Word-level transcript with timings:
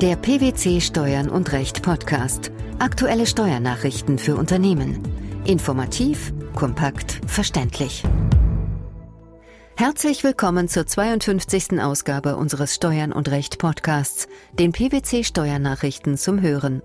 Der 0.00 0.14
PwC 0.14 0.80
Steuern 0.80 1.28
und 1.28 1.50
Recht 1.50 1.82
Podcast. 1.82 2.52
Aktuelle 2.78 3.26
Steuernachrichten 3.26 4.18
für 4.18 4.36
Unternehmen. 4.36 5.02
Informativ, 5.44 6.32
kompakt, 6.54 7.20
verständlich. 7.26 8.04
Herzlich 9.76 10.22
willkommen 10.22 10.68
zur 10.68 10.86
52. 10.86 11.80
Ausgabe 11.80 12.36
unseres 12.36 12.76
Steuern 12.76 13.10
und 13.12 13.28
Recht 13.28 13.58
Podcasts, 13.58 14.28
den 14.52 14.70
PwC 14.70 15.24
Steuernachrichten 15.24 16.16
zum 16.16 16.40
Hören. 16.42 16.80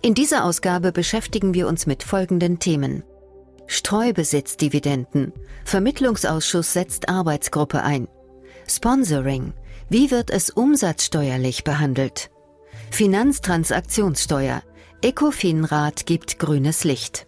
In 0.00 0.14
dieser 0.14 0.44
Ausgabe 0.44 0.90
beschäftigen 0.90 1.54
wir 1.54 1.68
uns 1.68 1.86
mit 1.86 2.02
folgenden 2.02 2.58
Themen. 2.58 3.04
Streubesitzdividenden. 3.68 5.32
Vermittlungsausschuss 5.64 6.72
setzt 6.72 7.08
Arbeitsgruppe 7.08 7.84
ein. 7.84 8.08
Sponsoring. 8.68 9.52
Wie 9.88 10.10
wird 10.10 10.30
es 10.30 10.50
umsatzsteuerlich 10.50 11.64
behandelt? 11.64 12.30
Finanztransaktionssteuer. 12.90 14.62
Ecofin-Rat 15.02 16.06
gibt 16.06 16.38
grünes 16.38 16.84
Licht. 16.84 17.26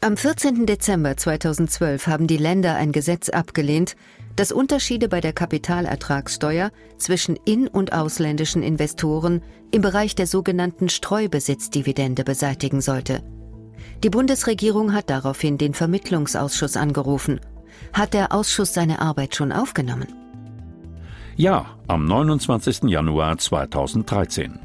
Am 0.00 0.16
14. 0.16 0.64
Dezember 0.64 1.16
2012 1.16 2.06
haben 2.06 2.26
die 2.26 2.36
Länder 2.36 2.76
ein 2.76 2.92
Gesetz 2.92 3.28
abgelehnt, 3.28 3.96
das 4.36 4.52
Unterschiede 4.52 5.08
bei 5.08 5.20
der 5.20 5.32
Kapitalertragssteuer 5.32 6.70
zwischen 6.98 7.36
in- 7.44 7.66
und 7.66 7.92
ausländischen 7.92 8.62
Investoren 8.62 9.42
im 9.72 9.82
Bereich 9.82 10.14
der 10.14 10.28
sogenannten 10.28 10.88
Streubesitzdividende 10.88 12.22
beseitigen 12.22 12.80
sollte. 12.80 13.22
Die 14.04 14.10
Bundesregierung 14.10 14.94
hat 14.94 15.10
daraufhin 15.10 15.58
den 15.58 15.74
Vermittlungsausschuss 15.74 16.76
angerufen. 16.76 17.40
Hat 17.92 18.14
der 18.14 18.32
Ausschuss 18.32 18.74
seine 18.74 19.00
Arbeit 19.00 19.34
schon 19.34 19.52
aufgenommen? 19.52 20.08
Ja, 21.36 21.66
am 21.86 22.04
29. 22.04 22.84
Januar 22.84 23.38
2013. 23.38 24.58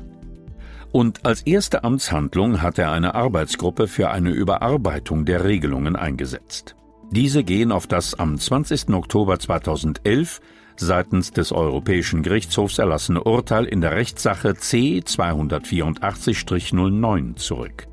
Und 0.91 1.25
als 1.25 1.41
erste 1.41 1.83
Amtshandlung 1.83 2.61
hat 2.61 2.79
er 2.79 2.91
eine 2.91 3.15
Arbeitsgruppe 3.15 3.87
für 3.87 4.11
eine 4.11 4.31
Überarbeitung 4.31 5.25
der 5.25 5.43
Regelungen 5.43 5.95
eingesetzt. 5.95 6.75
Diese 7.11 7.43
gehen 7.43 7.71
auf 7.71 7.87
das 7.87 8.15
am 8.15 8.39
20. 8.39 8.89
Oktober 8.89 9.39
2011 9.39 10.41
seitens 10.75 11.31
des 11.31 11.51
Europäischen 11.51 12.23
Gerichtshofs 12.23 12.79
erlassene 12.79 13.23
Urteil 13.23 13.65
in 13.65 13.81
der 13.81 13.95
Rechtssache 13.95 14.55
C 14.55 15.03
284-09 15.05 17.35
zurück. 17.35 17.87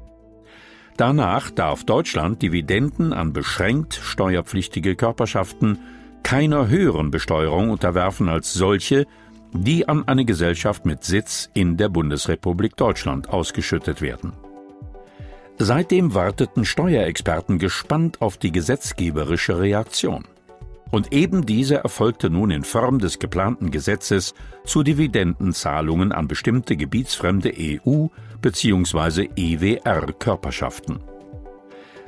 Danach 1.01 1.51
darf 1.51 1.84
Deutschland 1.84 2.43
Dividenden 2.43 3.15
an 3.15 3.33
beschränkt 3.33 3.95
steuerpflichtige 3.95 4.97
Körperschaften 4.97 5.79
keiner 6.23 6.69
höheren 6.69 7.11
Besteuerung 7.11 7.70
unterwerfen 7.70 8.29
als 8.29 8.53
solche, 8.53 9.06
die 9.55 9.89
an 9.89 10.06
eine 10.06 10.27
Gesellschaft 10.27 10.84
mit 10.84 11.03
Sitz 11.03 11.48
in 11.55 11.78
der 11.78 11.89
Bundesrepublik 11.89 12.77
Deutschland 12.77 13.31
ausgeschüttet 13.31 14.03
werden. 14.03 14.34
Seitdem 15.59 16.12
warteten 16.15 16.67
Steuerexperten 16.67 17.59
gespannt 17.59 18.21
auf 18.21 18.37
die 18.37 18.53
gesetzgeberische 18.53 19.59
Reaktion. 19.59 20.27
Und 20.91 21.12
eben 21.12 21.46
diese 21.46 21.77
erfolgte 21.77 22.30
nun 22.30 22.50
in 22.50 22.64
Form 22.64 22.98
des 22.98 23.19
geplanten 23.19 23.70
Gesetzes 23.70 24.34
zu 24.64 24.83
Dividendenzahlungen 24.83 26.12
an 26.12 26.27
bestimmte 26.27 26.77
gebietsfremde 26.77 27.52
EU- 27.56 28.08
bzw. 28.42 29.28
EWR-Körperschaften. 29.36 30.98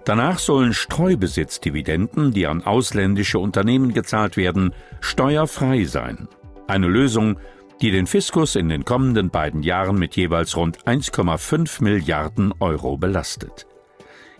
Danach 0.04 0.40
sollen 0.40 0.72
Streubesitzdividenden, 0.72 2.32
die 2.32 2.48
an 2.48 2.64
ausländische 2.64 3.38
Unternehmen 3.38 3.94
gezahlt 3.94 4.36
werden, 4.36 4.74
steuerfrei 5.00 5.84
sein. 5.84 6.26
Eine 6.66 6.88
Lösung, 6.88 7.38
die 7.80 7.92
den 7.92 8.08
Fiskus 8.08 8.56
in 8.56 8.68
den 8.68 8.84
kommenden 8.84 9.30
beiden 9.30 9.62
Jahren 9.62 9.96
mit 9.96 10.16
jeweils 10.16 10.56
rund 10.56 10.84
1,5 10.86 11.82
Milliarden 11.82 12.52
Euro 12.58 12.96
belastet. 12.96 13.66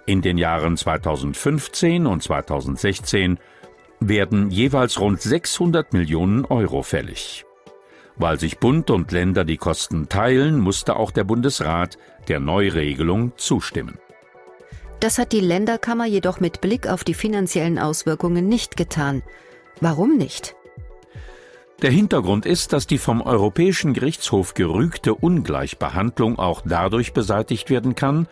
In 0.06 0.20
den 0.20 0.36
Jahren 0.36 0.76
2015 0.76 2.06
und 2.06 2.24
2016 2.24 3.38
werden 4.08 4.50
jeweils 4.50 5.00
rund 5.00 5.20
600 5.20 5.92
Millionen 5.92 6.44
Euro 6.44 6.82
fällig. 6.82 7.44
Weil 8.16 8.38
sich 8.38 8.58
Bund 8.58 8.90
und 8.90 9.10
Länder 9.12 9.44
die 9.44 9.56
Kosten 9.56 10.08
teilen, 10.08 10.60
musste 10.60 10.96
auch 10.96 11.10
der 11.10 11.24
Bundesrat 11.24 11.98
der 12.28 12.40
Neuregelung 12.40 13.32
zustimmen. 13.36 13.98
Das 15.00 15.18
hat 15.18 15.32
die 15.32 15.40
Länderkammer 15.40 16.06
jedoch 16.06 16.38
mit 16.38 16.60
Blick 16.60 16.86
auf 16.86 17.02
die 17.02 17.14
finanziellen 17.14 17.78
Auswirkungen 17.78 18.48
nicht 18.48 18.76
getan. 18.76 19.22
Warum 19.80 20.16
nicht? 20.16 20.54
Der 21.82 21.90
Hintergrund 21.90 22.46
ist, 22.46 22.72
dass 22.72 22.86
die 22.86 22.98
vom 22.98 23.20
Europäischen 23.20 23.94
Gerichtshof 23.94 24.54
gerügte 24.54 25.14
Ungleichbehandlung 25.14 26.38
auch 26.38 26.62
dadurch 26.64 27.12
beseitigt 27.12 27.70
werden 27.70 27.96
kann, 27.96 28.28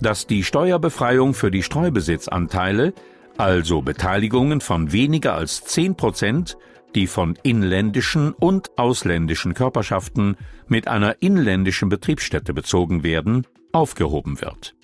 dass 0.00 0.26
die 0.26 0.44
Steuerbefreiung 0.44 1.32
für 1.32 1.50
die 1.50 1.62
Streubesitzanteile, 1.62 2.92
also 3.42 3.82
Beteiligungen 3.82 4.60
von 4.60 4.92
weniger 4.92 5.34
als 5.34 5.64
10 5.64 5.96
Prozent, 5.96 6.56
die 6.94 7.08
von 7.08 7.36
inländischen 7.42 8.32
und 8.34 8.70
ausländischen 8.78 9.52
Körperschaften 9.52 10.36
mit 10.68 10.86
einer 10.86 11.20
inländischen 11.22 11.88
Betriebsstätte 11.88 12.54
bezogen 12.54 13.02
werden, 13.02 13.44
aufgehoben 13.72 14.40
wird. 14.40 14.76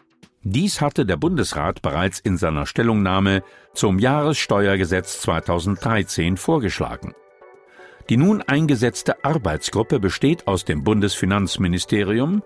Dies 0.42 0.80
hatte 0.80 1.06
der 1.06 1.16
Bundesrat 1.16 1.82
bereits 1.82 2.18
in 2.18 2.36
seiner 2.36 2.66
Stellungnahme 2.66 3.44
zum 3.74 4.00
Jahressteuergesetz 4.00 5.20
2013 5.20 6.36
vorgeschlagen. 6.36 7.14
Die 8.08 8.16
nun 8.16 8.42
eingesetzte 8.42 9.24
Arbeitsgruppe 9.24 10.00
besteht 10.00 10.48
aus 10.48 10.64
dem 10.64 10.82
Bundesfinanzministerium, 10.82 12.42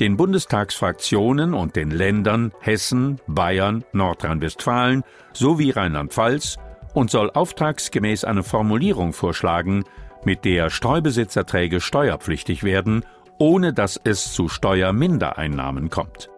den 0.00 0.16
Bundestagsfraktionen 0.16 1.54
und 1.54 1.76
den 1.76 1.90
Ländern 1.90 2.52
Hessen, 2.60 3.20
Bayern, 3.26 3.84
Nordrhein-Westfalen 3.92 5.02
sowie 5.32 5.70
Rheinland-Pfalz 5.70 6.56
und 6.94 7.10
soll 7.10 7.30
auftragsgemäß 7.30 8.24
eine 8.24 8.42
Formulierung 8.42 9.12
vorschlagen, 9.12 9.84
mit 10.24 10.44
der 10.44 10.70
Streubesitzerträge 10.70 11.80
steuerpflichtig 11.80 12.64
werden, 12.64 13.04
ohne 13.38 13.72
dass 13.72 14.00
es 14.02 14.32
zu 14.32 14.48
Steuermindereinnahmen 14.48 15.90
kommt. 15.90 16.30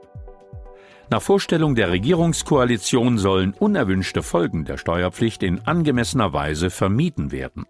Nach 1.09 1.23
Vorstellung 1.23 1.77
der 1.77 1.91
Regierungskoalition 1.91 3.19
sollen 3.19 3.55
unerwünschte 3.55 4.23
Folgen 4.23 4.65
der 4.65 4.77
Steuerpflicht 4.77 5.45
in 5.45 5.65
angemessener 5.65 6.33
Weise 6.33 6.69
vermieden 6.69 7.31
werden. 7.31 7.65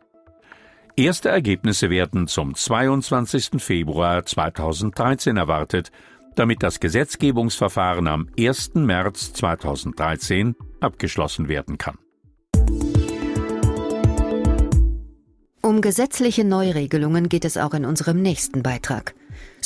Erste 0.98 1.28
Ergebnisse 1.28 1.90
werden 1.90 2.26
zum 2.26 2.54
22. 2.54 3.62
Februar 3.62 4.24
2013 4.24 5.36
erwartet, 5.36 5.90
damit 6.36 6.62
das 6.62 6.80
Gesetzgebungsverfahren 6.80 8.06
am 8.06 8.30
1. 8.38 8.76
März 8.76 9.34
2013 9.34 10.56
abgeschlossen 10.80 11.48
werden 11.48 11.76
kann. 11.76 11.98
Um 15.60 15.82
gesetzliche 15.82 16.44
Neuregelungen 16.44 17.28
geht 17.28 17.44
es 17.44 17.58
auch 17.58 17.74
in 17.74 17.84
unserem 17.84 18.22
nächsten 18.22 18.62
Beitrag. 18.62 19.14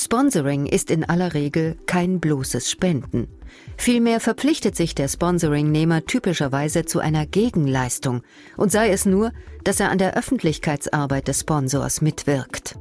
Sponsoring 0.02 0.64
ist 0.64 0.90
in 0.90 1.04
aller 1.04 1.34
Regel 1.34 1.76
kein 1.84 2.20
bloßes 2.20 2.70
Spenden. 2.70 3.28
Vielmehr 3.76 4.20
verpflichtet 4.20 4.74
sich 4.74 4.94
der 4.94 5.08
Sponsoringnehmer 5.08 6.06
typischerweise 6.06 6.86
zu 6.86 7.00
einer 7.00 7.26
Gegenleistung 7.26 8.22
und 8.56 8.72
sei 8.72 8.88
es 8.88 9.04
nur, 9.04 9.30
dass 9.62 9.78
er 9.78 9.90
an 9.90 9.98
der 9.98 10.16
Öffentlichkeitsarbeit 10.16 11.28
des 11.28 11.40
Sponsors 11.40 12.00
mitwirkt. 12.00 12.78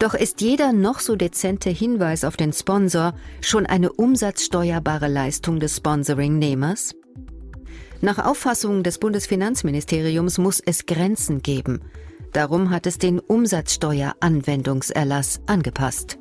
Doch 0.00 0.14
ist 0.14 0.40
jeder 0.40 0.72
noch 0.72 0.98
so 0.98 1.14
dezente 1.14 1.70
Hinweis 1.70 2.24
auf 2.24 2.36
den 2.36 2.52
Sponsor 2.52 3.14
schon 3.40 3.64
eine 3.64 3.92
umsatzsteuerbare 3.92 5.06
Leistung 5.06 5.60
des 5.60 5.76
Sponsoringnehmers? 5.76 6.96
Nach 8.00 8.18
Auffassung 8.18 8.82
des 8.82 8.98
Bundesfinanzministeriums 8.98 10.38
muss 10.38 10.58
es 10.58 10.86
Grenzen 10.86 11.42
geben. 11.42 11.78
Darum 12.32 12.70
hat 12.70 12.88
es 12.88 12.98
den 12.98 13.20
Umsatzsteueranwendungserlass 13.20 15.40
angepasst. 15.46 16.18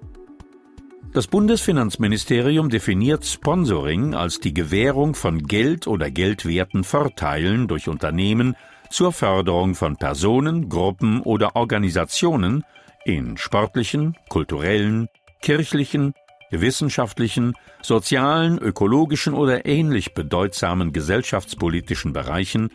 Das 1.13 1.27
Bundesfinanzministerium 1.27 2.69
definiert 2.69 3.23
Sponsoring 3.23 4.15
als 4.15 4.39
die 4.39 4.51
Gewährung 4.51 5.13
von 5.13 5.43
Geld 5.43 5.85
oder 5.85 6.09
geldwerten 6.09 6.83
Vorteilen 6.83 7.67
durch 7.67 7.87
Unternehmen 7.87 8.55
zur 8.89 9.11
Förderung 9.11 9.75
von 9.75 9.95
Personen, 9.95 10.69
Gruppen 10.69 11.21
oder 11.21 11.55
Organisationen 11.55 12.63
in 13.05 13.37
sportlichen, 13.37 14.17
kulturellen, 14.27 15.07
kirchlichen, 15.43 16.15
wissenschaftlichen, 16.49 17.53
sozialen, 17.83 18.57
ökologischen 18.57 19.35
oder 19.35 19.67
ähnlich 19.67 20.15
bedeutsamen 20.15 20.93
gesellschaftspolitischen 20.93 22.11
Bereichen 22.13 22.69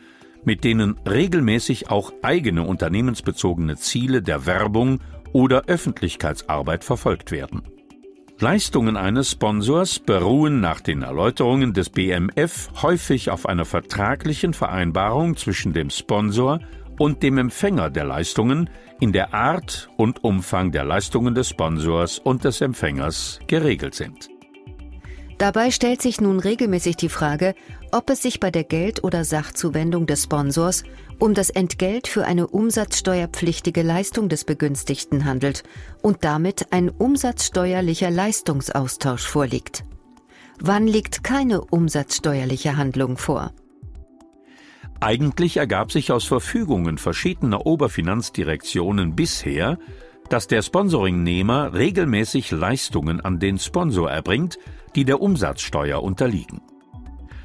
mit 0.44 0.62
denen 0.62 0.96
regelmäßig 1.08 1.90
auch 1.90 2.12
eigene 2.22 2.62
unternehmensbezogene 2.62 3.74
Ziele 3.74 4.22
der 4.22 4.46
Werbung 4.46 5.00
oder 5.32 5.64
Öffentlichkeitsarbeit 5.66 6.84
verfolgt 6.84 7.32
werden. 7.32 7.62
Leistungen 8.40 8.96
eines 8.96 9.32
Sponsors 9.32 9.98
beruhen 9.98 10.60
nach 10.60 10.80
den 10.80 11.02
Erläuterungen 11.02 11.72
des 11.72 11.90
BMF 11.90 12.68
häufig 12.82 13.30
auf 13.30 13.46
einer 13.46 13.64
vertraglichen 13.64 14.54
Vereinbarung 14.54 15.36
zwischen 15.36 15.72
dem 15.72 15.90
Sponsor 15.90 16.60
und 17.00 17.24
dem 17.24 17.38
Empfänger 17.38 17.90
der 17.90 18.04
Leistungen 18.04 18.70
in 19.00 19.12
der 19.12 19.34
Art 19.34 19.90
und 19.96 20.22
Umfang 20.22 20.70
der 20.70 20.84
Leistungen 20.84 21.34
des 21.34 21.48
Sponsors 21.48 22.20
und 22.20 22.44
des 22.44 22.60
Empfängers 22.60 23.40
geregelt 23.48 23.96
sind. 23.96 24.28
Dabei 25.38 25.70
stellt 25.70 26.02
sich 26.02 26.20
nun 26.20 26.40
regelmäßig 26.40 26.96
die 26.96 27.08
Frage, 27.08 27.54
ob 27.92 28.10
es 28.10 28.22
sich 28.22 28.40
bei 28.40 28.50
der 28.50 28.64
Geld- 28.64 29.04
oder 29.04 29.24
Sachzuwendung 29.24 30.06
des 30.06 30.24
Sponsors 30.24 30.82
um 31.20 31.32
das 31.32 31.50
Entgelt 31.50 32.08
für 32.08 32.24
eine 32.24 32.48
umsatzsteuerpflichtige 32.48 33.82
Leistung 33.82 34.28
des 34.28 34.44
Begünstigten 34.44 35.24
handelt 35.24 35.62
und 36.02 36.24
damit 36.24 36.72
ein 36.72 36.90
umsatzsteuerlicher 36.90 38.10
Leistungsaustausch 38.10 39.26
vorliegt. 39.26 39.84
Wann 40.60 40.88
liegt 40.88 41.22
keine 41.22 41.60
umsatzsteuerliche 41.60 42.76
Handlung 42.76 43.16
vor? 43.16 43.52
Eigentlich 45.00 45.56
ergab 45.56 45.92
sich 45.92 46.10
aus 46.10 46.24
Verfügungen 46.24 46.98
verschiedener 46.98 47.64
Oberfinanzdirektionen 47.64 49.14
bisher, 49.14 49.78
dass 50.28 50.46
der 50.46 50.62
Sponsoringnehmer 50.62 51.74
regelmäßig 51.74 52.50
Leistungen 52.50 53.20
an 53.20 53.38
den 53.38 53.58
Sponsor 53.58 54.10
erbringt, 54.10 54.58
die 54.94 55.04
der 55.04 55.20
Umsatzsteuer 55.20 56.02
unterliegen. 56.02 56.60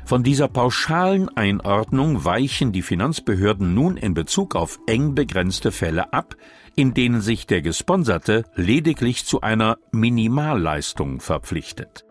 Von 0.05 0.23
dieser 0.23 0.49
pauschalen 0.49 1.29
Einordnung 1.37 2.25
weichen 2.25 2.73
die 2.73 2.81
Finanzbehörden 2.81 3.73
nun 3.73 3.95
in 3.95 4.13
Bezug 4.13 4.55
auf 4.55 4.79
eng 4.85 5.15
begrenzte 5.15 5.71
Fälle 5.71 6.11
ab, 6.11 6.35
in 6.75 6.93
denen 6.93 7.21
sich 7.21 7.47
der 7.47 7.61
Gesponserte 7.61 8.43
lediglich 8.55 9.25
zu 9.25 9.41
einer 9.41 9.77
Minimalleistung 9.91 11.21
verpflichtet. 11.21 12.05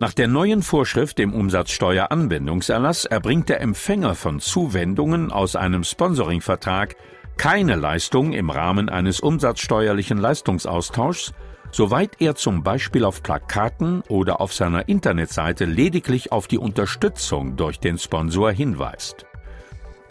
Nach 0.00 0.12
der 0.12 0.28
neuen 0.28 0.62
Vorschrift 0.62 1.18
im 1.20 1.32
Umsatzsteueranwendungserlass 1.32 3.04
erbringt 3.04 3.48
der 3.48 3.60
Empfänger 3.60 4.14
von 4.14 4.40
Zuwendungen 4.40 5.30
aus 5.30 5.56
einem 5.56 5.84
Sponsoringvertrag 5.84 6.96
keine 7.36 7.76
Leistung 7.76 8.32
im 8.32 8.50
Rahmen 8.50 8.88
eines 8.88 9.20
umsatzsteuerlichen 9.20 10.18
Leistungsaustauschs, 10.18 11.32
soweit 11.70 12.20
er 12.20 12.34
zum 12.36 12.62
Beispiel 12.62 13.04
auf 13.04 13.22
Plakaten 13.22 14.02
oder 14.08 14.40
auf 14.40 14.54
seiner 14.54 14.88
Internetseite 14.88 15.64
lediglich 15.64 16.32
auf 16.32 16.46
die 16.46 16.58
Unterstützung 16.58 17.56
durch 17.56 17.80
den 17.80 17.98
Sponsor 17.98 18.52
hinweist. 18.52 19.26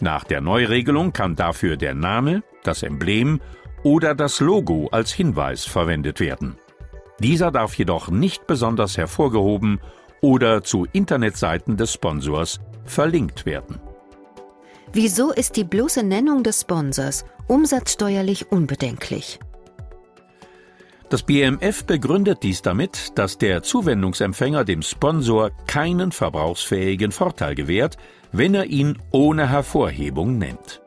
Nach 0.00 0.24
der 0.24 0.40
Neuregelung 0.40 1.12
kann 1.12 1.36
dafür 1.36 1.76
der 1.76 1.94
Name, 1.94 2.42
das 2.62 2.82
Emblem 2.82 3.40
oder 3.82 4.14
das 4.14 4.40
Logo 4.40 4.88
als 4.90 5.12
Hinweis 5.12 5.64
verwendet 5.64 6.20
werden. 6.20 6.56
Dieser 7.20 7.50
darf 7.50 7.74
jedoch 7.74 8.08
nicht 8.08 8.46
besonders 8.46 8.96
hervorgehoben 8.96 9.80
oder 10.20 10.62
zu 10.62 10.86
Internetseiten 10.92 11.76
des 11.76 11.92
Sponsors 11.92 12.60
verlinkt 12.84 13.46
werden. 13.46 13.80
Wieso 14.94 15.32
ist 15.32 15.56
die 15.56 15.64
bloße 15.64 16.04
Nennung 16.04 16.44
des 16.44 16.60
Sponsors 16.60 17.24
umsatzsteuerlich 17.48 18.52
unbedenklich? 18.52 19.40
Das 21.10 21.24
BMF 21.24 21.84
begründet 21.84 22.44
dies 22.44 22.62
damit, 22.62 23.18
dass 23.18 23.36
der 23.36 23.64
Zuwendungsempfänger 23.64 24.64
dem 24.64 24.82
Sponsor 24.82 25.50
keinen 25.66 26.12
verbrauchsfähigen 26.12 27.10
Vorteil 27.10 27.56
gewährt, 27.56 27.96
wenn 28.30 28.54
er 28.54 28.66
ihn 28.66 28.96
ohne 29.10 29.48
Hervorhebung 29.48 30.38
nennt. 30.38 30.80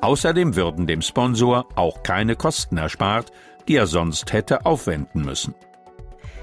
Außerdem 0.00 0.56
würden 0.56 0.88
dem 0.88 1.00
Sponsor 1.00 1.68
auch 1.76 2.02
keine 2.02 2.34
Kosten 2.34 2.78
erspart, 2.78 3.30
die 3.68 3.76
er 3.76 3.86
sonst 3.86 4.32
hätte 4.32 4.66
aufwenden 4.66 5.22
müssen. 5.22 5.54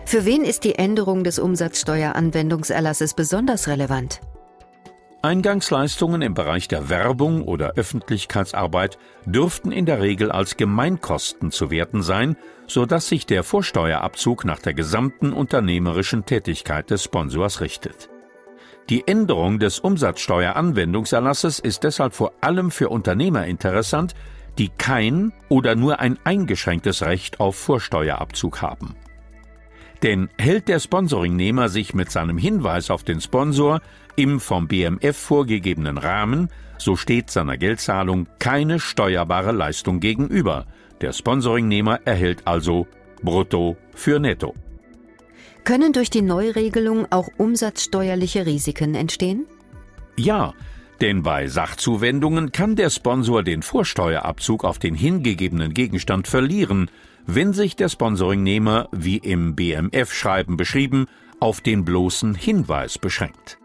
Für 0.05 0.23
wen 0.23 0.45
ist 0.45 0.63
die 0.63 0.75
Änderung 0.75 1.25
des 1.25 1.37
Umsatzsteueranwendungserlasses 1.37 3.13
besonders 3.13 3.67
relevant? 3.67 4.21
Eingangsleistungen 5.21 6.21
im 6.21 6.33
Bereich 6.33 6.69
der 6.69 6.87
Werbung 6.87 7.41
oder 7.41 7.73
Öffentlichkeitsarbeit 7.75 8.97
dürften 9.25 9.73
in 9.73 9.85
der 9.85 10.01
Regel 10.01 10.31
als 10.31 10.55
Gemeinkosten 10.55 11.51
zu 11.51 11.69
werten 11.71 12.01
sein, 12.01 12.37
so 12.67 12.85
dass 12.85 13.09
sich 13.09 13.25
der 13.25 13.43
Vorsteuerabzug 13.43 14.45
nach 14.45 14.59
der 14.59 14.73
gesamten 14.73 15.33
unternehmerischen 15.33 16.23
Tätigkeit 16.23 16.89
des 16.89 17.03
Sponsors 17.03 17.59
richtet. 17.59 18.09
Die 18.89 19.07
Änderung 19.07 19.59
des 19.59 19.79
Umsatzsteueranwendungserlasses 19.79 21.59
ist 21.59 21.83
deshalb 21.83 22.13
vor 22.13 22.31
allem 22.39 22.71
für 22.71 22.87
Unternehmer 22.87 23.45
interessant, 23.45 24.13
die 24.57 24.69
kein 24.69 25.33
oder 25.49 25.75
nur 25.75 25.99
ein 25.99 26.17
eingeschränktes 26.23 27.03
Recht 27.03 27.41
auf 27.41 27.57
Vorsteuerabzug 27.57 28.61
haben. 28.61 28.95
Denn 30.03 30.29
hält 30.37 30.67
der 30.67 30.79
Sponsoringnehmer 30.79 31.69
sich 31.69 31.93
mit 31.93 32.09
seinem 32.11 32.37
Hinweis 32.37 32.89
auf 32.89 33.03
den 33.03 33.19
Sponsor 33.19 33.81
im 34.15 34.39
vom 34.39 34.67
BMF 34.67 35.17
vorgegebenen 35.17 35.97
Rahmen, 35.97 36.49
so 36.77 36.95
steht 36.95 37.29
seiner 37.29 37.57
Geldzahlung 37.57 38.27
keine 38.39 38.79
steuerbare 38.79 39.51
Leistung 39.51 39.99
gegenüber. 39.99 40.65
Der 41.01 41.13
Sponsoringnehmer 41.13 41.99
erhält 42.05 42.43
also 42.45 42.87
brutto 43.21 43.77
für 43.93 44.19
netto. 44.19 44.53
Können 45.65 45.93
durch 45.93 46.09
die 46.09 46.21
Neuregelung 46.21 47.05
auch 47.11 47.27
umsatzsteuerliche 47.37 48.45
Risiken 48.45 48.95
entstehen? 48.95 49.45
Ja, 50.17 50.53
denn 51.01 51.23
bei 51.23 51.47
Sachzuwendungen 51.47 52.51
kann 52.51 52.75
der 52.75 52.89
Sponsor 52.89 53.43
den 53.43 53.61
Vorsteuerabzug 53.61 54.63
auf 54.63 54.79
den 54.79 54.95
hingegebenen 54.95 55.73
Gegenstand 55.73 56.27
verlieren, 56.27 56.89
wenn 57.35 57.53
sich 57.53 57.75
der 57.75 57.89
Sponsoringnehmer, 57.89 58.89
wie 58.91 59.17
im 59.17 59.55
BMF-Schreiben 59.55 60.57
beschrieben, 60.57 61.05
auf 61.39 61.61
den 61.61 61.85
bloßen 61.85 62.33
Hinweis 62.33 62.97
beschränkt. 62.97 63.59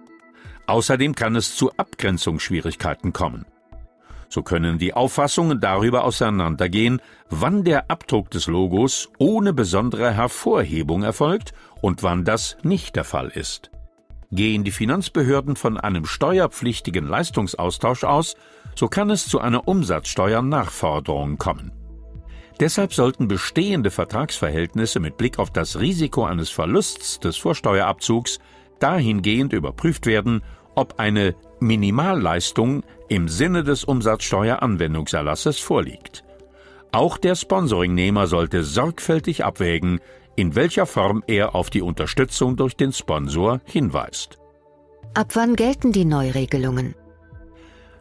Außerdem 0.66 1.14
kann 1.14 1.34
es 1.34 1.56
zu 1.56 1.72
Abgrenzungsschwierigkeiten 1.72 3.14
kommen. 3.14 3.46
So 4.28 4.43
können 4.43 4.78
die 4.78 4.93
Auffassungen 4.93 5.61
darüber 5.61 6.05
auseinandergehen, 6.05 7.00
wann 7.31 7.64
der 7.64 7.90
Abdruck 7.90 8.31
des 8.31 8.49
Logos 8.49 9.08
ohne 9.16 9.55
besondere 9.55 10.12
Hervorhebung 10.12 11.02
erfolgt 11.02 11.55
und 11.81 12.02
wann 12.02 12.25
das 12.25 12.58
nicht 12.64 12.96
der 12.96 13.05
Fall 13.05 13.28
ist. 13.28 13.70
Gehen 14.31 14.64
die 14.64 14.72
Finanzbehörden 14.72 15.56
von 15.56 15.78
einem 15.78 16.05
steuerpflichtigen 16.05 17.06
Leistungsaustausch 17.06 18.05
aus, 18.05 18.37
so 18.75 18.88
kann 18.88 19.08
es 19.08 19.26
zu 19.26 19.40
einer 19.40 19.67
Umsatzsteuernachforderung 19.67 21.38
kommen. 21.38 21.83
Deshalb 22.60 22.94
sollten 22.94 23.26
bestehende 23.26 23.90
Vertragsverhältnisse 23.90 25.00
mit 25.00 25.16
Blick 25.16 25.38
auf 25.38 25.50
das 25.50 25.80
Risiko 25.80 26.24
eines 26.24 26.50
Verlusts 26.50 27.18
des 27.18 27.36
Vorsteuerabzugs 27.36 28.38
dahingehend 28.78 29.52
überprüft 29.52 30.06
werden, 30.06 30.42
ob 30.74 30.98
eine 30.98 31.34
Minimalleistung 31.60 32.84
im 33.08 33.28
Sinne 33.28 33.64
des 33.64 33.84
Umsatzsteueranwendungserlasses 33.84 35.58
vorliegt. 35.58 36.24
Auch 36.92 37.18
der 37.18 37.34
Sponsoringnehmer 37.34 38.26
sollte 38.28 38.62
sorgfältig 38.62 39.44
abwägen, 39.44 40.00
in 40.36 40.55
welcher 40.55 40.86
Form 40.86 41.24
er 41.26 41.55
auf 41.55 41.70
die 41.70 41.82
Unterstützung 41.82 42.56
durch 42.56 42.76
den 42.76 42.93
Sponsor 42.93 43.60
hinweist. 43.64 44.38
Ab 45.14 45.29
wann 45.34 45.56
gelten 45.56 45.93
die 45.93 46.05
Neuregelungen? 46.05 46.94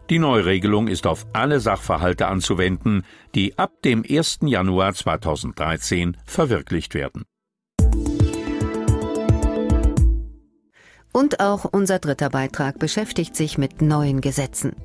Die 0.09 0.19
Neuregelung 0.19 0.87
ist 0.89 1.07
auf 1.07 1.25
alle 1.31 1.61
Sachverhalte 1.61 2.27
anzuwenden, 2.27 3.05
die 3.35 3.57
ab 3.57 3.81
dem 3.85 4.03
1. 4.07 4.39
Januar 4.41 4.93
2013 4.93 6.17
verwirklicht 6.25 6.93
werden. 6.93 7.23
Und 11.13 11.39
auch 11.39 11.65
unser 11.65 11.99
dritter 11.99 12.29
Beitrag 12.29 12.79
beschäftigt 12.79 13.35
sich 13.35 13.57
mit 13.57 13.81
neuen 13.81 14.19
Gesetzen. 14.19 14.75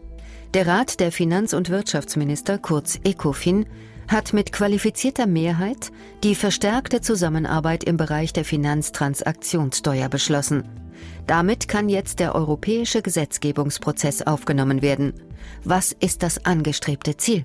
Der 0.55 0.67
Rat 0.67 1.01
der 1.01 1.11
Finanz- 1.11 1.53
und 1.53 1.69
Wirtschaftsminister, 1.69 2.59
kurz 2.59 3.01
ECOFIN, 3.03 3.67
hat 4.09 4.33
mit 4.33 4.53
qualifizierter 4.53 5.27
Mehrheit 5.27 5.91
die 6.23 6.35
verstärkte 6.35 7.01
Zusammenarbeit 7.01 7.85
im 7.85 7.97
Bereich 7.97 8.33
der 8.33 8.45
Finanztransaktionssteuer 8.45 10.09
beschlossen. 10.09 10.65
Damit 11.27 11.69
kann 11.69 11.89
jetzt 11.89 12.21
der 12.21 12.35
europäische 12.35 13.03
Gesetzgebungsprozess 13.03 14.23
aufgenommen 14.23 14.83
werden. 14.83 15.13
Was 15.65 15.93
ist 15.93 16.23
das 16.23 16.45
angestrebte 16.45 17.17
Ziel? 17.17 17.45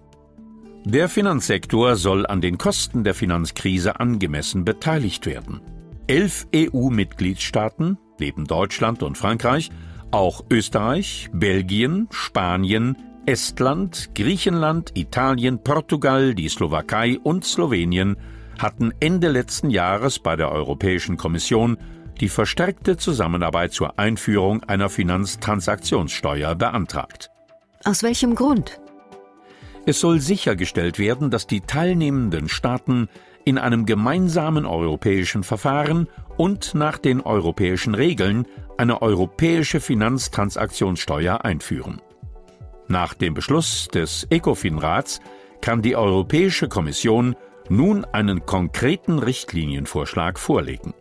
Der 0.86 1.08
Finanzsektor 1.08 1.96
soll 1.96 2.26
an 2.26 2.42
den 2.42 2.58
Kosten 2.58 3.04
der 3.04 3.14
Finanzkrise 3.14 4.00
angemessen 4.00 4.66
beteiligt 4.66 5.26
werden. 5.26 5.62
Elf 6.08 6.46
EU-Mitgliedstaaten, 6.54 7.98
neben 8.20 8.46
Deutschland 8.46 9.02
und 9.02 9.18
Frankreich, 9.18 9.70
auch 10.12 10.44
Österreich, 10.50 11.30
Belgien, 11.32 12.08
Spanien, 12.12 12.98
Estland, 13.26 14.10
Griechenland, 14.14 14.92
Italien, 14.96 15.64
Portugal, 15.64 16.36
die 16.36 16.50
Slowakei 16.50 17.18
und 17.24 17.46
Slowenien 17.46 18.18
hatten 18.60 18.92
Ende 19.00 19.30
letzten 19.30 19.70
Jahres 19.70 20.20
bei 20.20 20.36
der 20.36 20.52
Europäischen 20.52 21.16
Kommission 21.16 21.78
die 22.20 22.30
verstärkte 22.30 22.98
Zusammenarbeit 22.98 23.74
zur 23.74 24.00
Einführung 24.00 24.64
einer 24.64 24.90
Finanztransaktionssteuer 24.90 26.56
beantragt. 26.56 27.32
Aus 27.84 28.04
welchem 28.04 28.36
Grund? 28.36 28.80
Es 29.86 30.00
soll 30.00 30.20
sichergestellt 30.22 31.00
werden, 31.00 31.30
dass 31.30 31.48
die 31.48 31.62
teilnehmenden 31.62 32.48
Staaten 32.48 33.10
in 33.44 33.58
einem 33.58 33.86
gemeinsamen 33.86 34.66
europäischen 34.66 35.44
Verfahren 35.44 36.08
und 36.38 36.74
nach 36.76 36.98
den 36.98 37.22
europäischen 37.22 37.94
Regeln 37.94 38.48
eine 38.78 39.02
europäische 39.02 39.82
Finanztransaktionssteuer 39.82 41.44
einführen. 41.44 42.02
Nach 42.88 43.14
dem 43.14 43.34
Beschluss 43.34 43.88
des 43.88 44.28
ECOFIN-Rats 44.30 45.20
kann 45.62 45.82
die 45.82 45.96
Europäische 45.96 46.68
Kommission 46.68 47.36
nun 47.70 48.06
einen 48.06 48.46
konkreten 48.46 49.20
Richtlinienvorschlag 49.20 50.38
vorlegen. 50.38 50.94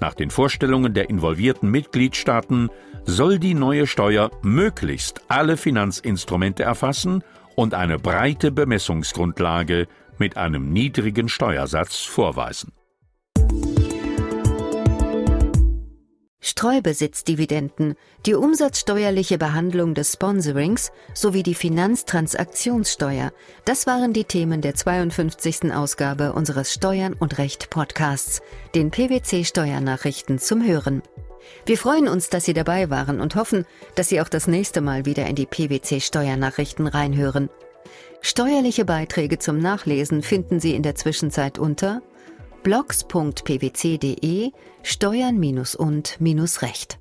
Nach 0.00 0.14
den 0.14 0.30
Vorstellungen 0.30 0.94
der 0.94 1.10
involvierten 1.10 1.70
Mitgliedstaaten 1.70 2.70
soll 3.04 3.38
die 3.38 3.54
neue 3.54 3.86
Steuer 3.86 4.30
möglichst 4.42 5.22
alle 5.28 5.56
Finanzinstrumente 5.56 6.62
erfassen 6.62 7.22
und 7.54 7.74
eine 7.74 7.98
breite 7.98 8.52
Bemessungsgrundlage 8.52 9.86
mit 10.18 10.36
einem 10.36 10.72
niedrigen 10.72 11.28
Steuersatz 11.28 12.02
vorweisen. 12.02 12.72
Streubesitzdividenden, 16.58 17.96
die 18.24 18.32
umsatzsteuerliche 18.32 19.36
Behandlung 19.36 19.92
des 19.92 20.14
Sponsorings 20.14 20.90
sowie 21.12 21.42
die 21.42 21.54
Finanztransaktionssteuer. 21.54 23.30
Das 23.66 23.86
waren 23.86 24.14
die 24.14 24.24
Themen 24.24 24.62
der 24.62 24.74
52. 24.74 25.74
Ausgabe 25.74 26.32
unseres 26.32 26.72
Steuern 26.72 27.12
und 27.12 27.36
Recht 27.36 27.68
Podcasts, 27.68 28.40
den 28.74 28.90
PwC 28.90 29.44
Steuernachrichten 29.44 30.38
zum 30.38 30.66
Hören. 30.66 31.02
Wir 31.66 31.76
freuen 31.76 32.08
uns, 32.08 32.30
dass 32.30 32.46
Sie 32.46 32.54
dabei 32.54 32.88
waren 32.88 33.20
und 33.20 33.36
hoffen, 33.36 33.66
dass 33.94 34.08
Sie 34.08 34.22
auch 34.22 34.30
das 34.30 34.46
nächste 34.46 34.80
Mal 34.80 35.04
wieder 35.04 35.26
in 35.26 35.34
die 35.34 35.44
PwC 35.44 36.00
Steuernachrichten 36.00 36.86
reinhören. 36.86 37.50
Steuerliche 38.22 38.86
Beiträge 38.86 39.38
zum 39.38 39.58
Nachlesen 39.58 40.22
finden 40.22 40.58
Sie 40.58 40.74
in 40.74 40.82
der 40.82 40.94
Zwischenzeit 40.94 41.58
unter 41.58 42.00
blogs.pwc.de 42.66 44.50
Steuern 44.82 45.38
und 45.76 46.16
Recht. 46.62 46.98